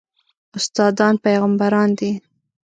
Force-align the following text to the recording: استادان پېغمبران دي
استادان 0.57 1.13
پېغمبران 1.23 1.89
دي 1.99 2.11